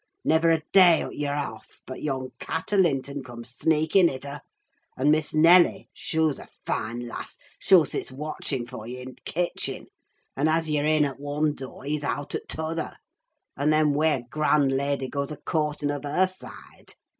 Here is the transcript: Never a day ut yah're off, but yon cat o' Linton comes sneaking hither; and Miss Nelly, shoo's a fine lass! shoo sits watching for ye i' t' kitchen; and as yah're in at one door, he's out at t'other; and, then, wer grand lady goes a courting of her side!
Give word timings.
Never 0.25 0.49
a 0.49 0.63
day 0.73 1.03
ut 1.03 1.15
yah're 1.15 1.35
off, 1.35 1.79
but 1.85 2.01
yon 2.01 2.31
cat 2.39 2.73
o' 2.73 2.75
Linton 2.75 3.21
comes 3.23 3.51
sneaking 3.51 4.07
hither; 4.07 4.41
and 4.97 5.11
Miss 5.11 5.35
Nelly, 5.35 5.89
shoo's 5.93 6.39
a 6.39 6.47
fine 6.65 7.01
lass! 7.07 7.37
shoo 7.59 7.85
sits 7.85 8.11
watching 8.11 8.65
for 8.65 8.87
ye 8.87 9.01
i' 9.01 9.05
t' 9.05 9.17
kitchen; 9.25 9.85
and 10.35 10.49
as 10.49 10.67
yah're 10.71 10.85
in 10.87 11.05
at 11.05 11.19
one 11.19 11.53
door, 11.53 11.83
he's 11.83 12.03
out 12.03 12.33
at 12.33 12.47
t'other; 12.49 12.97
and, 13.55 13.71
then, 13.71 13.93
wer 13.93 14.23
grand 14.27 14.71
lady 14.71 15.07
goes 15.07 15.29
a 15.29 15.37
courting 15.37 15.91
of 15.91 16.03
her 16.03 16.25
side! 16.25 16.95